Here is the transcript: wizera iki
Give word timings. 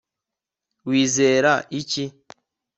wizera 0.87 1.53
iki 1.79 2.03